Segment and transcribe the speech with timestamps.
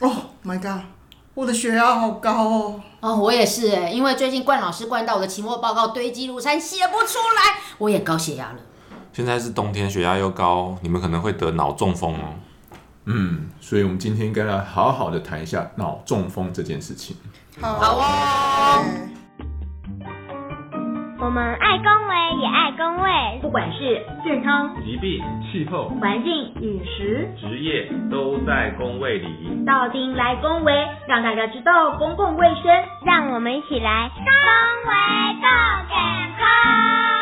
[0.00, 0.10] 哦
[0.44, 0.82] ，My God，
[1.34, 2.80] 我的血压好高哦。
[3.00, 8.58] 哦，我也是哎，因为最近冠老师灌到我的期末报告堆积如山，写不出来，我也高血压了。
[9.12, 12.34] 现在是冬天，血压又高，你们可能会得脑中风哦。
[13.04, 17.16] 嗯，所以我们今天应该来好好的谈一下脑中风这件事情。
[17.60, 18.84] 好哦。
[21.22, 29.62] 我们爱公卫也爱公卫，不管是健康、疾病、气候、环境、饮食、职业，都在工位里。
[29.66, 30.72] 到丁来公卫，
[31.06, 32.72] 让大家知道公共卫生，
[33.04, 34.94] 让我们一起来公卫
[35.42, 35.98] 更健
[36.38, 37.19] 康。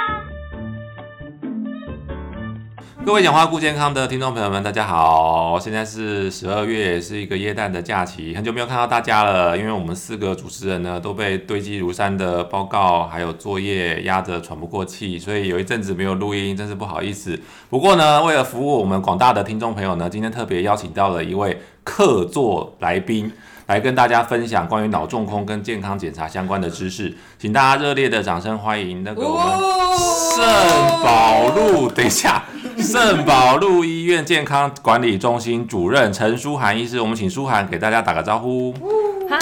[3.09, 5.59] 各位讲话顾健康的听众朋友们，大家好！
[5.59, 9.57] 现在是十二月，是一个耶诞的假期，很久没有看到大家了。
[9.57, 17.41] 因为我们四个主持人呢，都被堆积如山的报告还有作业压着喘不过气，所以有一阵子没有录音，真是不好意思。
[17.71, 23.33] 不过呢，为了服务我们广大的听众朋友呢，今天特别邀请到了一位客座来宾。
[23.69, 29.47] 来跟大家分享关于脑中空跟健康检查相关的知识，请大家热烈的掌声欢迎那个我们
[30.34, 30.42] 圣
[31.05, 32.42] 保路，等一下，
[32.83, 38.73] 圣保路医院健康管理中心主任陈舒涵医师，我们请舒涵给大家打个招呼。
[39.29, 39.37] 嗨，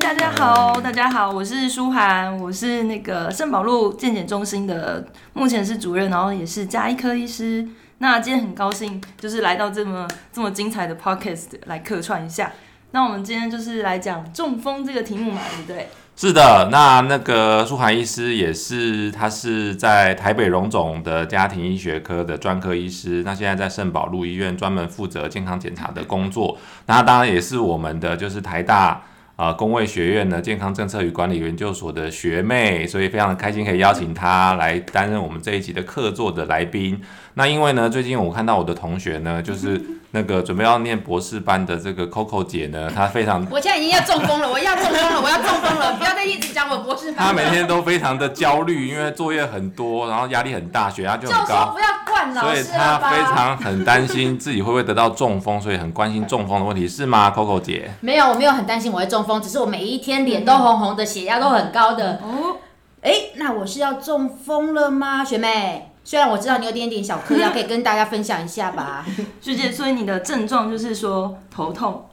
[0.00, 7.68] 大家好，大家好，我是舒涵，我是那个圣保路健检中心的，目前是主任，然后也是加医科医师。
[7.98, 12.50] 那今天很高兴，就是来到这么这么精彩的 podcast 来客串一下。
[12.92, 15.88] 那我们今天就是来讲中风这个题目嘛，对不对？
[16.20, 26.58] 是的，那那个舒涵医师也是，他是在台北荣总的家庭医学科的专科医师，那现在在圣保路医院专门负责健康检查的工作。
[26.86, 29.00] 那当然也是我们的就是台大
[29.38, 37.00] 啊工卫学院的健康政策与管理研究所的学妹，所以非常的开心可以邀请她来担任我们这一集的客座的来宾。
[37.34, 39.80] 那因为呢，最近我看到我的同学呢，就是
[40.10, 47.28] 那个准备要念博士班的这个 Coco 姐呢，她非常，我现在已经要中风了，我要中风了，我要中风了，不要再一直讲我博士班。
[47.28, 51.72] 她每天都非常的焦虑，因为作业很多，然后压力很大，血压就很高。
[51.72, 51.86] 不要
[52.18, 57.90] 灌老师所以他非常很担心自己会不会得到中风，所以很关心中风的问题，是吗，Coco 姐？
[58.00, 62.20] 没有，我没有很担心我会中风，只是我每一天脸都红红的，血压都很高的。
[62.22, 62.56] 哦，
[63.02, 65.92] 哎，那我是要中风了吗，学妹？
[66.02, 69.04] 虽然我知道你有点点小嗑药，可以跟大家分享一下吧，
[69.40, 69.70] 学姐。
[69.70, 72.08] 所以你的症状就是说头痛、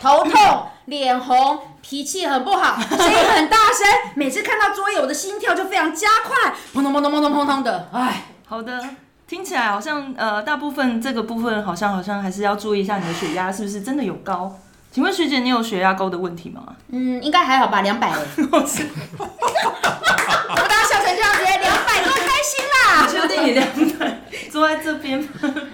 [0.00, 7.88] 头痛、脸红、脾气很不好、声音很大声，每次看到作业，我的心跳就非常加快，砰咚砰咚砰咚砰咚的。
[7.92, 8.84] 哎，好的，
[9.32, 14.58] 听起来好像呃，大部分这个部分好像好像还是要注意一下你的血压是不是真的有高。
[14.90, 16.62] 请问学姐，你有血压高的问题吗？
[16.90, 18.10] 嗯，应该还好吧，两百。
[18.12, 18.14] 我
[20.68, 23.08] 大家 笑成这样子，两百多开心啦！
[23.10, 23.81] 确定你两百？
[24.52, 25.26] 坐在这边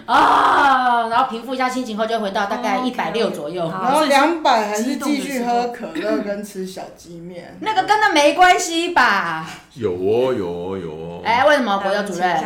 [0.07, 3.69] 啊，然后平复一下心情后，就回到大概一百六左右。
[3.69, 7.59] 然后两百还是继续喝可乐跟吃小鸡面？
[7.61, 9.45] 那个跟那没关系吧？
[9.75, 11.23] 有哦，有哦，有哦。
[11.25, 12.37] 哎，为什么国佑主任？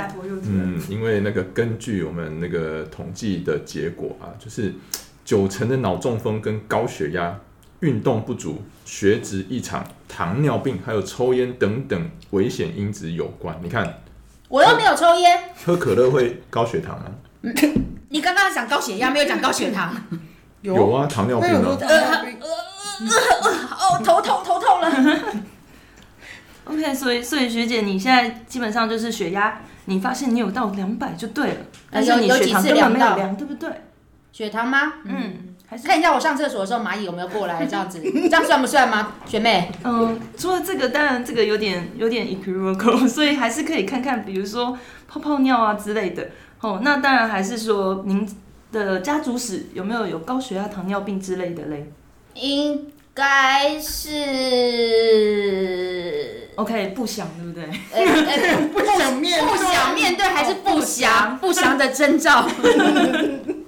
[0.46, 4.74] 嗯，因为那个根据我们那个统计的结果啊，就是。
[5.24, 7.38] 九成的脑中风跟高血压、
[7.78, 13.56] 运动不足、血脂异常、糖尿病，还有抽烟等等危险因子有关。
[13.62, 14.02] 你看，
[14.52, 17.08] 我又没有抽烟，喝可乐会高血糖啊？
[18.10, 19.96] 你刚刚讲高血压，没有讲高血糖。
[20.60, 21.62] 有啊，糖尿病啊。
[23.80, 24.92] 哦，头痛，头痛了。
[26.68, 31.56] OK，所以，所以学姐，你现在基本上就是血压，你发现你有到两百就对了，
[31.90, 33.70] 但是你血糖根本没有量，对不对？
[34.32, 34.92] 血糖吗？
[35.06, 39.72] 嗯，还是看一下我上厕所的时候蚂蚁有没有过来，这样子， 这样算不算吗，学妹？
[39.82, 44.76] 嗯，除了这个，当然这个有点有点 equivocal， 所以还是可以看看，比如说
[45.08, 46.28] 泡泡尿啊之类的。
[46.60, 48.28] 哦，那当然还是说您
[48.70, 51.90] 的家族史有没有有高血压、糖尿病之类的嘞？
[52.34, 54.10] 应该是
[56.56, 57.64] OK，不想对不对？
[58.68, 62.46] 不想面不想面对还是不祥不祥的征兆。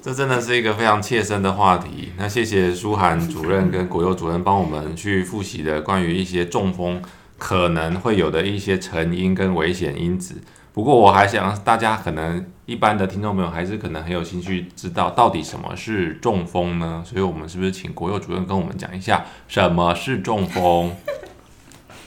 [0.04, 2.12] 这真的是一个非常切身的话题。
[2.18, 7.00] 那谢谢舒涵主任跟国佑主任帮我们去复习的关于一些中风
[7.38, 10.34] 可能会有的一些成因跟危险因子。
[10.74, 17.02] 不过我还想大家可能一般的听众朋友还是可能很有兴趣知道到底什么是中风呢？
[17.06, 20.94] 所以我们是不是请国佑主任跟我们讲一下什么是中风？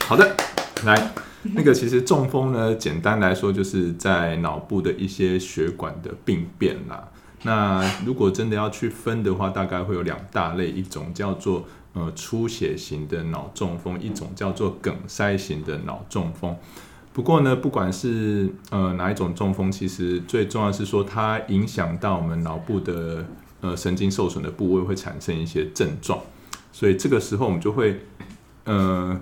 [0.06, 0.36] 好的，
[0.84, 1.10] 来，
[1.42, 7.08] 那个其实中风呢，简单来说就是在脑部的一些血管的病变啦。
[7.42, 16.56] 那如果真的要去分的话，大概会有两大类，一种叫做呃出血型的脑中风，一种叫做梗塞型的脑中风。
[17.12, 23.24] 不过呢，不管是呃哪一种中风，其实最重要是说它影响到我们脑部的
[23.60, 26.20] 呃神经受损的部位会产生一些症状，
[26.72, 28.00] 所以这个时候我们就会
[28.64, 29.18] 呃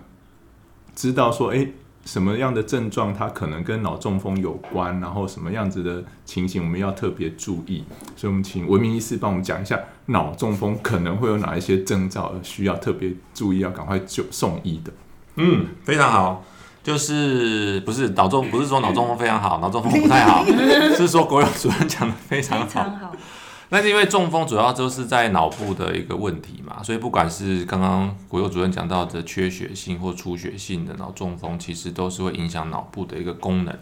[0.95, 1.73] 知道说，诶，
[2.07, 7.85] 什么样的症状它可能跟脑中风有关，然后什么样子的情形我们要特别注意。
[8.17, 14.93] 所以，我们请文明医师帮我们讲一下脑中风可能会有哪一些征兆，需要特别注意，要赶快就送医的。
[15.35, 16.43] 嗯，非常好。
[16.83, 20.45] 就是不是脑中不是说脑中风非常好，脑中风不太好，
[20.97, 22.67] 是说国有主任讲的非常好。
[22.67, 23.13] 非常好。
[23.69, 33.77] 那是因为中风主要就是在脑部的一个问题嘛，所以不管是刚刚国佑主任讲到的缺血性或出血性的脑中风，其实都是会影响脑部的一个功能。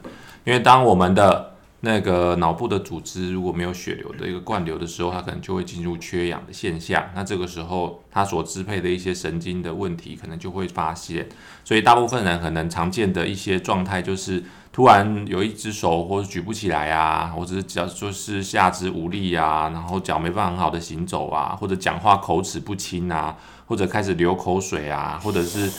[0.45, 1.54] 因为当我们的
[1.85, 7.11] 那个脑部的组织如果没有血流的一个灌流的时候，它可能就会进入缺氧的现象。
[7.15, 11.29] 那这个时候，它所支配的一些神经的问题可能就会发现。
[11.63, 14.43] 所以，大部分人可能常见的一些状态就是
[14.73, 23.37] 突然有一只手或者举不起来啊，或者是脚就是下肢无力啊，然后脚没办法很好的行走啊，或者讲话口齿不清啊，
[23.67, 25.71] 或者开始流口水啊，或者是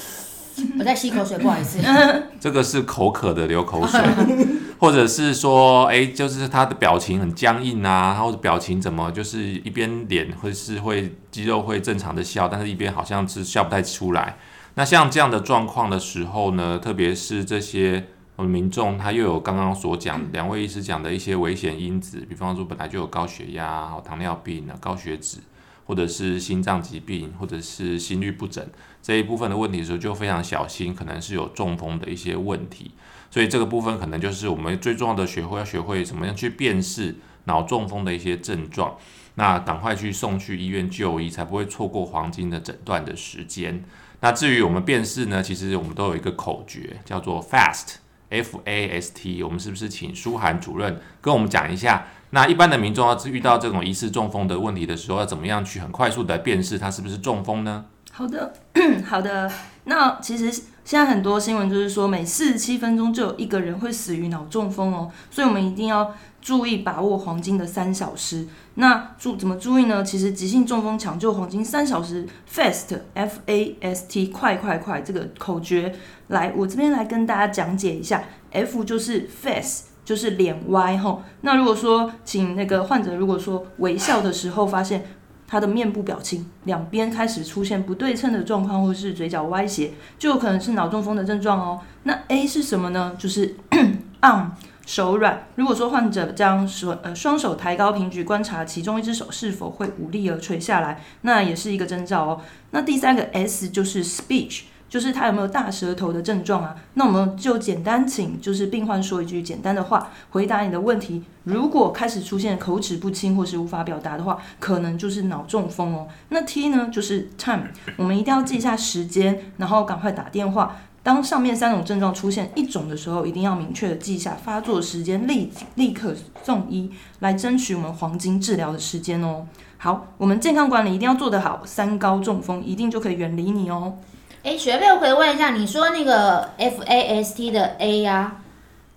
[0.80, 1.80] 我在吸口水，不好意思。
[2.40, 4.00] 这个是口渴的流口水，
[4.80, 14.38] 或者是说，哎，就是他的表情很僵硬啊，或者表情怎么就是一边脸会是会肌肉会正常的笑，但是一边好像是笑不太出来。
[14.76, 18.06] 那像这样的状况的时候呢，特别是这些
[18.38, 25.38] 民众，他又有刚刚所讲两位医师讲的一些危险因子，比方说本来就有高血压、糖尿病啊、高血脂，
[25.86, 28.66] 或者是心脏疾病，或者是心律不整
[29.02, 32.92] 这一部分的问题的时候，就非常小心，可能是有中风的一些问题。
[33.32, 37.16] 所以这个部分可能就是我们最重要的学会要学会怎么样去辨识
[37.46, 38.98] 脑中风的一些症状，
[39.36, 43.84] 那赶快去送去医院就医，才不会错过黄金的诊断的时间。
[44.22, 47.96] 那至于我们辨识呢，其实我们都有一个口诀，叫做 FAST
[48.30, 52.08] F A S T，我们是不是请舒涵主任跟我们讲一下？
[52.32, 57.86] 那一般的民众要是遇到这种疑似中风的问题的时候，要怎么样去很快速的辨识他是不是中风呢？
[58.18, 58.54] 好的，
[59.06, 59.52] 好的。
[59.84, 60.50] 那其实
[60.86, 68.48] 现在很多新闻就是说，每四十七分钟就有一个人会死于脑中风哦，所以我们一定要注意把握黄金的三小时。
[68.76, 70.02] 那注怎么注意呢？
[70.02, 75.94] 其实急性中风抢救黄金三小时，fast F A S T 快快快这个口诀，
[76.30, 78.24] 来我这边来跟大家讲解一下。
[78.52, 81.22] F 就是 face，就是脸歪吼。
[81.42, 85.06] 那如果说请那个患者如果说微笑的时候，发现
[85.48, 91.82] 他的面部表情两边开始出现不对称的状况，或是嘴角歪斜，就有可能是脑中风的症状哦。
[92.04, 93.16] 那 A 是什么呢？
[93.18, 93.56] 就是
[94.22, 94.52] on。
[94.88, 95.48] 手软。
[95.56, 102.42] 如果说患者将手呃双手抬高平举，观察其中一只手是否会无力而垂下来，那也是一个征兆哦。
[102.70, 106.76] 那第三个 S 就是 speech，就是他有没有大舌头的症状啊？
[106.94, 111.24] 那我们就简单请就是病患说一句简单的话，回答你的问题。
[111.44, 116.08] 如果开始出现口齿不清或是无法表达的话，可能就是脑中风哦。
[116.30, 117.64] 那 T 呢就是 time，
[117.98, 120.78] 我们一定要记一下时间，然后赶快打电话。
[121.04, 126.90] 当上面三种症状出现一种的时候，一定要明确的记下发作时间，立立刻送医，
[127.20, 129.46] 来争取我们黄金治疗的时间哦。
[129.78, 133.98] 好，我们健康管理一定要做得好，三高中风一定就可以远离你哦。
[134.46, 138.34] 哎，学妹，我可以问一下，你说那个 F A S T 的 A 呀，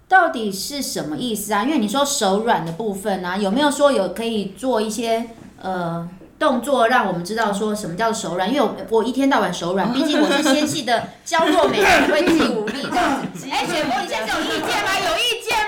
[0.07, 1.65] 到底是什么意思啊？
[1.65, 5.31] 因为你说手软的部分啊，有没有说有可以做一些
[5.63, 6.07] 呃？
[6.39, 13.49] 动作让我们知道说什么叫手软，因为我我一天到晚手软，毕竟我是纤细的 娇弱美人，会肌无力这样子。
[13.51, 14.91] 哎，雪妹，你现在有意见吗？
[15.01, 15.68] 有意见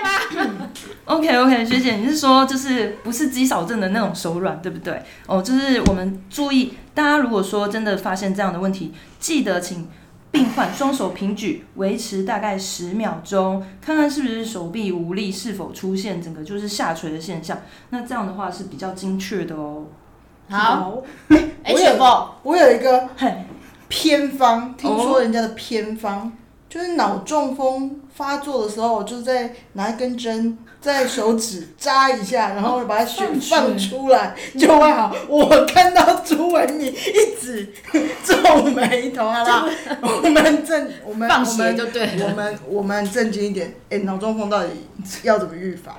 [1.11, 5.03] ？OK OK，学姐，你是说就是不是肌少症的那种手软，对不对？
[5.27, 9.89] 哦，就是我们注意，大家如果说真的发现这样的问题，记得请
[10.31, 17.59] 病患双手平举，维持大概十秒钟，看看是不是手臂无力，是否出现整个就是下垂的现象。
[17.89, 19.87] 那这样的话是比较精确的哦。
[20.49, 23.09] 好，我有我有一个
[23.89, 26.31] 偏方，听说人家的偏方
[26.71, 35.13] 就是脑中风发作的时候，就是在拿一根针在手指扎一下，然后把血放出来就会好。
[35.27, 37.73] 我看到朱文你一直
[38.23, 39.67] 皱眉头，好不好？
[40.23, 44.69] 我们正我们放血就对我们我们正经一点，哎，脑中风到底
[45.23, 45.93] 要怎么预防？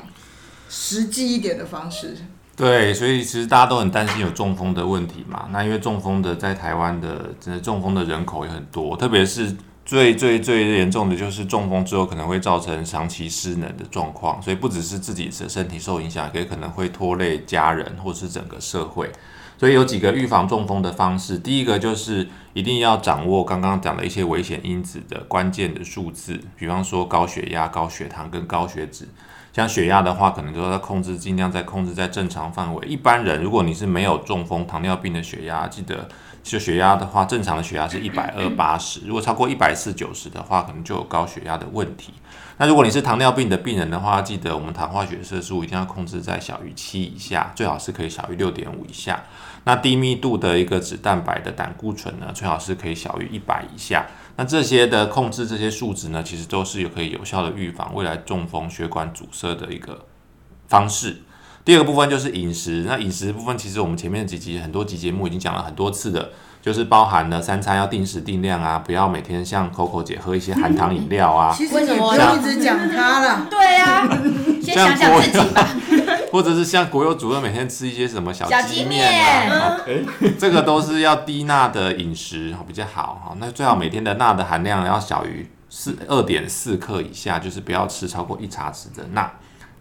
[0.70, 2.16] 实际一点的方式。
[2.56, 5.48] 对，所以其实大家都很担心有中风的问题嘛。
[5.52, 14.40] 那因为中风的在台湾的，真的中风的人口也很多，特别是最最最严重的就是中风之后可能会造成长期失能的状况。
[14.40, 19.10] 所以不只是自己的身体受影响，也可能会拖累家人或是整个社会。
[19.58, 29.06] 所以有几个预防中风的方式，第一个就是一定要掌握刚刚讲的一些危险因子的关键的数字，比方说高血压、高血糖跟高血脂。
[29.52, 32.86] 像血压的话，可能就要控制，尽量在控制在正常范围。
[32.88, 36.08] 一般人，如果你是没有中风、糖尿病的血压，记得
[36.42, 42.12] 就血压的话，正常的血压是一百二八十，如果超过一百四九十的话，可能就有高血压的问题。
[42.58, 49.22] 那如果你是糖尿病的病人的话，记得我们糖化血色素一定要控制在小于七以下，最好是可以小于六点五以下。
[49.64, 54.06] 那低密度的一个脂蛋白的胆固醇呢，最好是可以小于一百以下。
[54.36, 60.06] 那这些的控制这些数值呢，其实都是有可以有效的预防未来中风血管阻塞的一个
[60.66, 61.22] 方式。
[61.64, 74.08] 第二个部分就是饮食，那饮食部分其实我们前面几集很多集节目已经讲了很多次的，就是包含了三餐要定时定量啊，不要每天像 Coco 姐喝一些含糖饮料啊， 其实你不用一直讲他了， 对啊，
[74.60, 75.68] 先想想自己吧。
[76.32, 79.76] 或者是像国有主任每天吃一些什么小小鸡面啊，
[80.38, 83.36] 这个都是要低钠的饮食比较好哈。
[83.38, 89.30] 那最好每天的钠的含量要小于四二点四克以下，就是不要吃超过一茶匙的钠。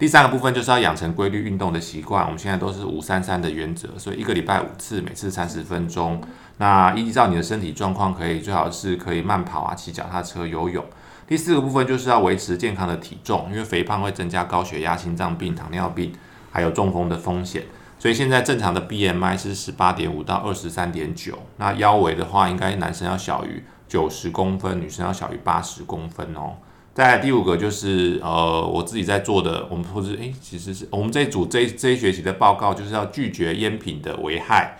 [0.01, 6.20] 第三个部分就是要养成规律运动的习惯，我们现在都是五三三的原则，所以一个礼拜五次，每次三十分钟。
[6.58, 10.84] 那依照你的身体状况，可以最好是可以慢跑啊、骑脚踏车、游泳。
[11.27, 16.12] 第四个部分就是要维持健康的体重，因为肥胖会增加高血压、心脏病、糖尿病。
[16.50, 17.65] 还有中风的风险，
[18.00, 21.38] 所以现在正常的 BMI 是十八点五到二十三点九。
[21.58, 26.55] 那腰围的话，应该男生要小于九十公分，女生要小于八十公分哦。
[26.94, 34.78] 再来第五个就是呃，我自己在做的，我们或是诶，其实是我们这一组这这一学期的报告，就是要拒绝烟品的危害。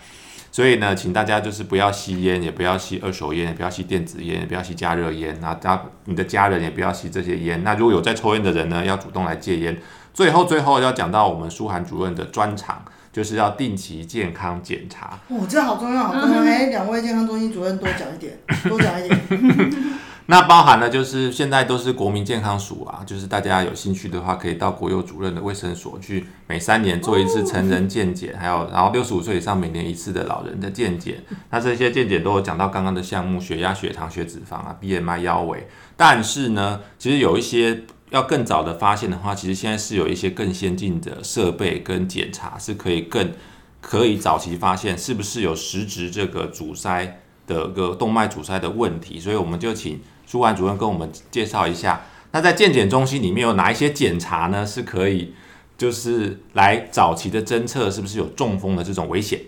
[0.50, 5.34] 所以呢，请大家就是不要吸烟，也不要吸二手烟，也不要吸电子烟，也不要吸加热烟。
[5.40, 7.64] 那家你的家人也不要吸这些烟。
[7.64, 9.80] 那如果有在抽烟的人呢，要主动来戒烟。
[10.12, 15.18] 最后，最后要讲到我们舒涵主任的专长，就是要定期健康检查。
[15.28, 16.42] 哦，这好重要，好重要！
[16.42, 18.38] 哎，两位健康中心主任多讲一点，
[18.68, 19.18] 多讲一点。
[20.32, 31.22] 那包含了就是现在都是国民健康署啊，就是大家有兴趣的话，可以到国有主任的卫生所去，每三年做一次成人健检，还有然后六十五岁以上每年一次的老人的健检。
[31.50, 35.68] 那这些健检都有讲到刚刚的项目，血压、血糖、血脂肪啊，BMI、腰围。
[35.98, 37.82] 但是呢，其实有一些。
[38.08, 43.32] 要更早的发现的话，其实现在是有一些更先进的设备跟检查，是可以更
[43.80, 49.18] 可以早期发现是不是有实质这个阻塞的个动脉阻塞的问题。
[49.18, 49.98] 所以我们就请
[50.32, 54.64] 朱安主任跟我们介绍一下，那在健检中心里面有哪一些检查呢？
[54.64, 55.34] 是可以
[55.76, 59.40] 就是来早期的侦测是不是有中风的这种危险。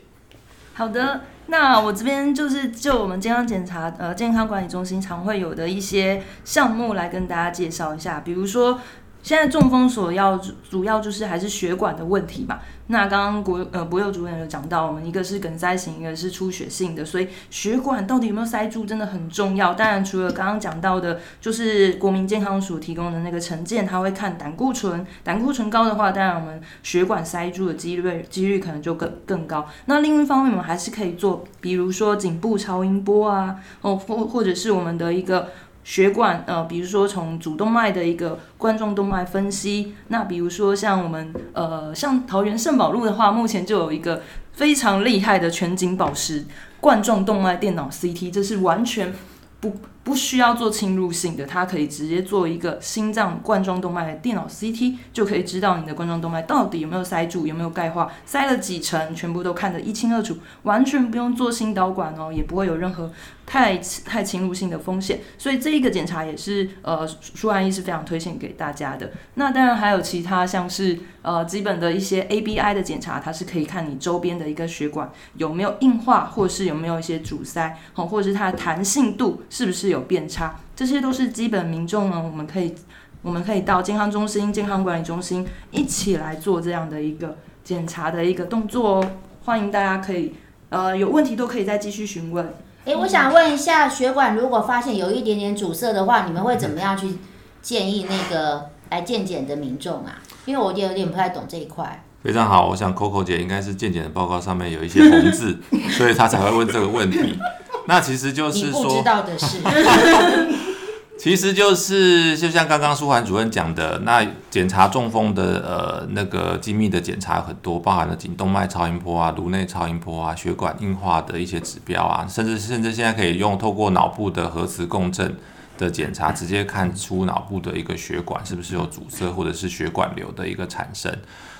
[0.74, 1.22] 好的。
[1.46, 8.78] 那我这边就是就我们健康检查呃健康管理中心常会有的一些项目来跟大家介绍一下，比如说。
[9.24, 10.38] 现在中风所要
[10.68, 12.58] 主要就是还是血管的问题嘛。
[12.88, 19.72] 那刚刚国呃博佑主任有讲到，我们一个是梗塞型，一个是出血性的，所以血管到底有没有塞住真的很重要。
[19.72, 29.66] 当然，除了刚刚讲到的，就是国民健康署提供的那个成见，他会看胆固醇，胆固醇高的话，当然我们血管塞住的几率几率可能就更更高。
[29.86, 35.48] 那另一方面，我们还是可以做，比如说颈部超音波啊，哦或或者是我们的一个。
[35.84, 44.22] 血管呃，比如说从主动脉的一个冠状动脉分析，那比如说像我们呃，像桃园圣宝路的话，目前就有一个
[44.52, 46.46] 非常厉害的全景宝石
[46.80, 49.12] 冠状动脉电脑 CT，这是完全
[49.60, 49.76] 不。
[50.04, 63.10] 不需要做侵入性的，它可以直接做一个心脏冠状动脉的电脑 CT，就可以知道你的冠状动脉到底有没有塞住，有没有钙化，塞了几层，全部都看得一清二楚，完全不用做心导管哦，也不会有任何
[63.46, 65.20] 太太侵入性的风险。
[65.38, 69.10] 所以这一个检查也是呃，舒安医是非常推荐给大家的。
[69.34, 80.04] 那当然还有其他像是呃基本的一些 ABI 的检查，它是可以看你周边的一个血管有没有硬化，或是有没有一些阻塞，好，或者是它的弹性度是不是有。
[80.04, 82.74] 变差，这些都是基本民众呢，我们可以，
[83.22, 89.10] 我们可以到健康中心、健康管理中心一起来做这样的一个检查的一个动作哦。
[89.44, 90.34] 欢迎大家可以，
[90.68, 92.54] 呃，有问题都可以再继续询问。
[92.84, 97.16] 诶，我想问一下，血管如果发现有一点点阻塞的话，你们会怎么样去
[97.62, 100.20] 建议那个来健检的民众啊？
[100.44, 102.04] 因为我也有点不太懂这一块。
[102.22, 105.58] 非常好，我想 Coco 姐应该是健检的报告上面有一些红字，
[105.96, 107.38] 所以她才会问这个问题。
[107.86, 109.58] 那其实就是说，知道的是，
[111.18, 125.36] 其实就是就像刚刚舒涵主任讲的，那检查中风的呃那个精密的检查很多，包含了颈动脉超音波啊、颅内超音波啊、血管硬化的一些指标啊，甚至甚至现在可以用透过脑部的核磁共振
[125.78, 131.14] 的检查，直接看出脑部的一个血管是不是有阻塞或者是血管瘤的一个产生。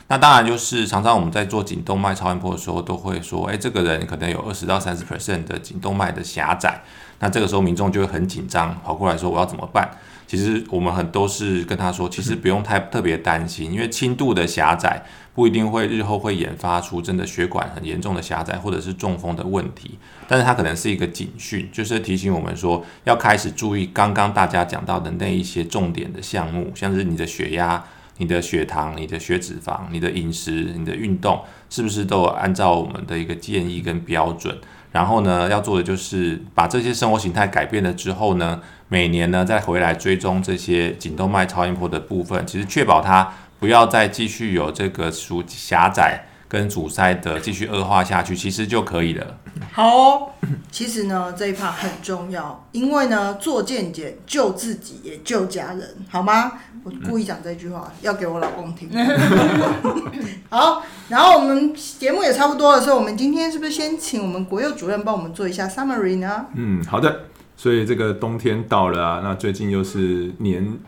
[0.09, 6.83] 那当然就是常常我们在做颈动脉超音波的时候，都会说，哎，这个人可能有二十到三十 percent 的颈动脉的狭窄。
[7.21, 9.91] 那这个时候民众就会很紧张，跑过来说我要怎么办？
[10.27, 15.03] 其实我们很都是跟他说，其实不用太特别担心，因为轻度的狭窄
[15.35, 27.83] 不一定会日后会研发出真的血管很严重的狭窄或者是中风的问题，但是它可能是一个警讯，就是提醒我们说要开始注意刚刚大家讲到的那一些重点的项目，像是你的血压。
[28.19, 34.57] 你的血糖、你的血脂肪、你的饮食、你的运动，是不是都按照我们的一个建议跟标准？
[34.93, 46.27] 然后呢，要做的就是把这些生活形态改变了之后呢，每年呢再回来追踪这些颈动脉超音波的部分，其实确保它不要再继续有这个属狭窄。
[46.47, 49.39] 跟阻塞的继续恶化下去，其实就可以了。
[49.73, 50.37] 好，
[50.71, 56.53] 其实呢这一 part 很重要，因为呢做健检救自己也救家人，好吗？
[56.85, 58.89] 我故意讲这句话，要给我老公听。
[60.49, 66.47] 好，然后我们节目也差不多了，所以我们今天是不是先请我们国佑主任帮我们做一下 summary 呢？
[66.55, 67.23] 嗯，好的。
[67.57, 70.79] 所以这个冬天到了啊，那最近又是年。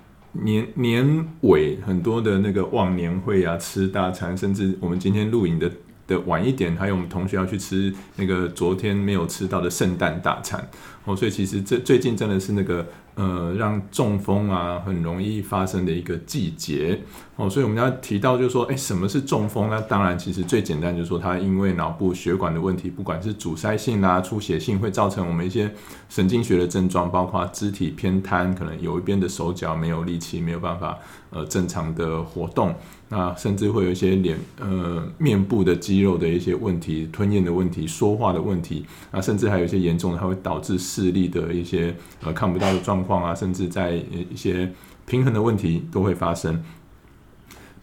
[0.44, 5.70] 年年尾很多的那个忘年会啊，吃大餐，甚至我们今天录影的
[6.06, 10.68] 的晚一点，还有我们同学要去吃那个昨天没有吃到的圣诞大餐
[11.06, 12.86] 哦，所以其实这最近真的是那个。
[13.16, 17.00] 呃，让中风啊很容易发生的一个季节
[17.36, 19.80] 哦，所以我们要提到就是说，哎，什么是中风呢？
[19.80, 25.72] 当然，其实最简单就是说，它因为脑部血管的问题，不管是阻塞性啊、出血性，会造成我们一些
[26.10, 30.98] 神经学的症状，包括肢体偏瘫，可能有一边的手脚没有力气，没有办法
[31.30, 32.74] 呃正常的活动。
[33.08, 43.94] 那甚至会有一些脸呃面部的肌肉的一些问题，吞咽的问题，说话的问题，啊甚至还有一些严重的，它会导致视力的一些呃看不到的状况啊，甚至在
[44.30, 44.72] 一些
[45.06, 46.62] 平衡的问题都会发生。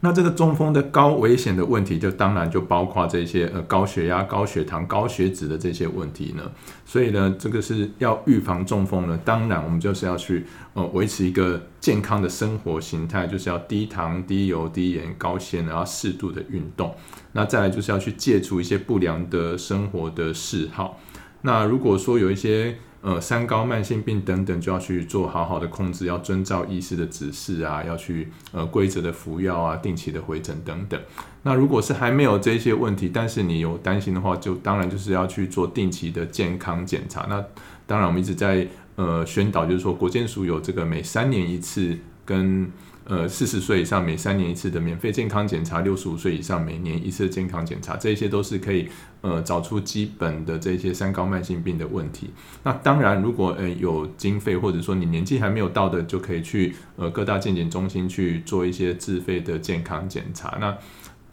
[0.06, 6.44] 那这个中风的高危险的问题，就当然就包括这些呃高血压、高血糖、高血脂的这些问题呢。
[6.86, 16.94] 所以呢，这个是要预防中风呢，当然我们就是要去呃维持一个健康的生活形态，就是要低糖、低油、低盐、高纤，然后适度的运动。
[17.32, 21.00] 那再来就是要去戒除一些不良的生活的嗜好。
[21.44, 30.98] 那如果说有一些呃，三高、慢性病等等，就要去做好好的控制，要遵照医师的指示啊，要去呃规则的服药啊，定期的回诊等等。
[31.42, 37.28] 那如果是还没有这些问题，但是你有担心的话，就当然就是要去做定期的健康检查。
[37.30, 37.44] 那
[37.86, 42.72] 当然，我们一直在呃宣导，就是说国健署有这个每三年一次跟。
[43.06, 48.88] 呃，四十岁以上每三年一次的免费健康检查，六十五岁以上每年一次的健康检查，这些都是可以
[49.20, 52.30] 呃找出基本的这些三高慢性病的问题。
[52.64, 60.58] 那当然，如果呃有经费或者说你年纪还没有到的，就可以去呃各大健检中心去做一些自费的健康检查。
[60.62, 60.78] 那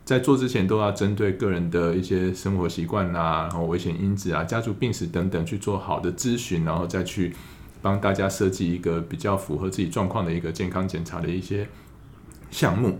[0.04, 7.32] 在做之前都要针对个人的一些生活习惯啊，然后危险因子啊、家族病史等等去做好的咨询，然后再去。
[7.82, 11.68] 帮大家设计一个比较符合自己状况的一个健康检查的一些
[12.50, 12.98] 项目。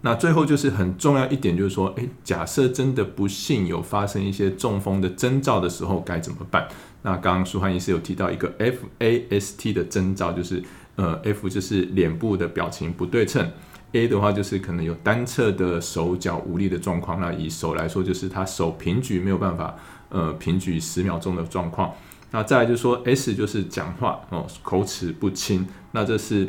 [0.00, 6.68] 那最后就是很重要一点，就是说，诶，假设真的不幸有发生一些中风的征兆的时候，该怎么办？
[7.02, 10.62] 那刚刚舒汉医师有提到一个 FAST 的征兆，就是
[10.94, 13.50] 呃，F 就是脸部的表情不对称
[13.90, 17.20] ，A 的话就是可能有单侧的手脚无力的状况。
[17.20, 19.74] 那以手来说，就是他手平举没有办法
[20.10, 21.92] 呃平举十秒钟的状况。
[22.30, 25.66] 那再来就是说，S 就是讲话哦，口齿不清。
[25.92, 26.46] 那这是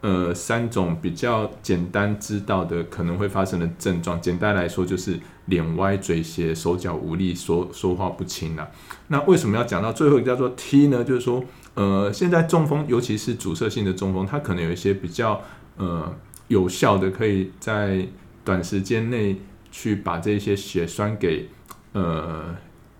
[0.00, 4.18] 呃三种比较简单知道的可能会发生的症状。
[4.20, 8.70] 简单来说就是脸歪、嘴斜、手脚无力、说说话不清了。
[9.08, 11.04] 那为什么要讲到最后一个叫做 T 呢？
[11.04, 15.42] 就是说，呃，现在中风，尤其是阻塞性的中风，它可能有一些比较
[15.76, 16.10] 呃
[16.46, 18.08] 有效的，可以在
[18.42, 19.36] 短时间内
[19.70, 21.50] 去把这些血栓给
[21.92, 22.56] 呃。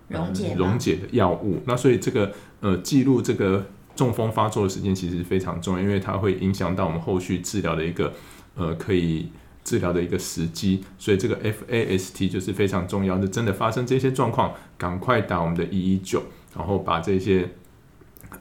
[0.09, 8.13] 溶解溶解的药物，那所以这个呃记录这个中风发作的时间其实非常重要，因为它会影响到我们后续治疗的一个
[8.55, 9.29] 呃可以
[9.63, 13.27] 治疗的一个时机，所以这个 FAST 就是非常重要就。
[13.27, 16.23] 真的发生这些状况，赶快打我们的一一九，
[16.55, 17.49] 然后把这些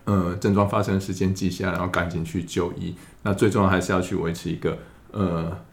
[0.04, 2.94] 呃症状发生的时间记下，然后赶紧去就医。
[3.22, 4.78] 那最重要还是要去维持一个
[5.12, 5.67] 呃。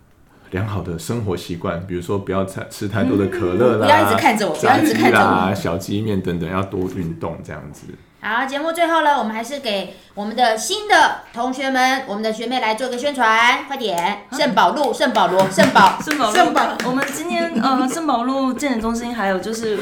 [0.56, 7.88] 良好的生活习惯，比如说不要吃吃太多的可乐啦，不要一直看着我，不要一直看着我，小鸡面等等，要多运动这样子。
[8.22, 14.20] 好，节目最后呢，我们还是给我们的新的同学们，我们的学妹来做个宣传，快点！
[14.32, 19.78] 圣保路、圣保罗、圣保、 圣保、圣保，我们今天呃， 圣保路健检中心还有就是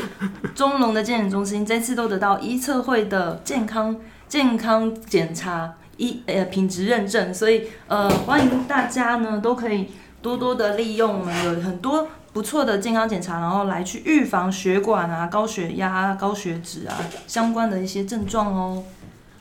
[0.56, 3.96] 中龙的健检中心，这次都得到医测会的健康
[4.28, 9.92] 健康检查一呃品质认证，所以呃欢迎大家呢都可以。
[10.24, 16.96] 多多的利用，我们有很多不错的健康检查，然后来去预防血管啊、高血压、高血脂啊
[17.28, 18.82] 相关的一些症状哦。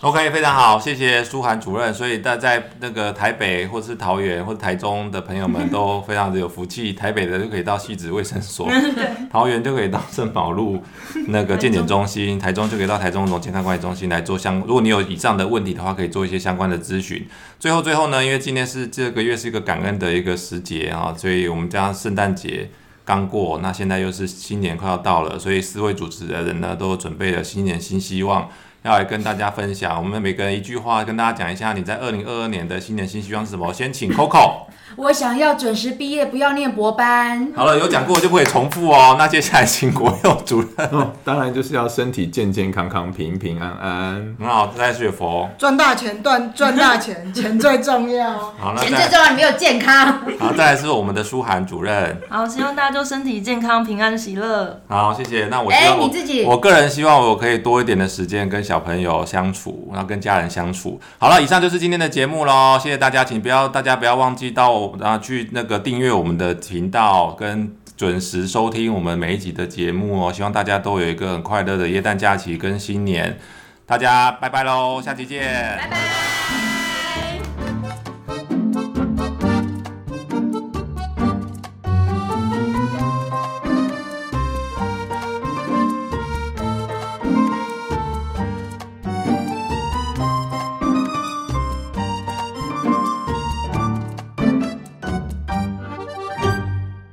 [0.02, 1.94] OK，非常好，谢谢舒涵主任。
[1.94, 8.68] 所以大在那个台北或是桃园或者台中的朋友们 都非常的有福气，台北的就可以到西子卫生所，
[9.30, 10.82] 桃园就可以到圣保路
[11.28, 14.58] 那个健检中心， 台中就可以到台中总健康管理中心来做相。
[14.62, 17.24] 如果你有以上的问题的话，可以做一些相关的咨询。
[17.60, 22.68] 最后最后呢，因为今天是这个月是一个感恩的一个时节啊，所以我们将圣诞节。
[23.04, 28.48] 刚过，那现在又是新年快要到了，所以四位主持的人呢，都准备了新年新希望，
[28.82, 29.96] 要来跟大家分享。
[29.96, 33.72] 我们每个人一句话，跟大家讲一下你在二零二二年的新年新希望是什么。
[33.72, 34.62] 先请 Coco。
[34.94, 37.50] 我想要准时毕业，不要念博班。
[37.56, 39.16] 好了，有讲过就不可以重复哦。
[39.18, 40.86] 那接下来请国佑主任。
[40.92, 44.36] 哦，当然就是要身体健健康康、平平安安。
[44.38, 45.48] 很好，再学佛。
[45.56, 48.32] 赚大钱，赚赚大钱， 钱最重要。
[48.32, 50.20] 好，那钱最重要，你没有健康。
[50.38, 52.20] 好，再来是我们的舒涵主任。
[52.28, 54.78] 好，希望大家就身体健康、平安喜乐。
[54.88, 55.46] 好，谢谢。
[55.46, 60.98] 那我希哎望我、你自己我个人希望我可以多一点的时间跟小小朋友相处，然后跟家人相处。
[61.18, 67.76] 好了，以上就是今天的节目喽，谢谢大家，请不要大家不要忘记到然后去那个订阅我们的频道跟。
[67.94, 73.38] 准时收听我们每一集的节目哦，希望大家都有一个很快乐的耶诞假期跟新年，
[73.86, 75.40] 大家拜拜喽，下期见，
[75.78, 76.41] 拜拜。